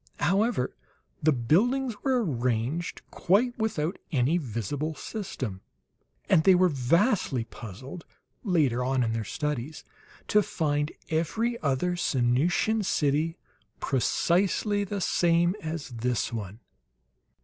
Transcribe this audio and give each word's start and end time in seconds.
However, 0.19 0.75
the 1.21 1.31
buildings 1.31 1.93
were 2.01 2.25
arranged 2.25 3.03
quite 3.11 3.55
without 3.59 3.99
any 4.11 4.39
visible 4.39 4.95
system. 4.95 5.61
And 6.27 6.43
they 6.43 6.55
were 6.55 6.69
vastly 6.69 7.43
puzzled, 7.43 8.07
later 8.43 8.83
on 8.83 9.03
in 9.03 9.13
their 9.13 9.23
studies, 9.23 9.83
to 10.29 10.41
find 10.41 10.91
every 11.11 11.61
other 11.61 11.95
Sanusian 11.95 12.81
city 12.83 13.37
precisely 13.79 14.83
the 14.83 15.01
same 15.01 15.55
as 15.61 15.89
this 15.89 16.33
one. 16.33 16.61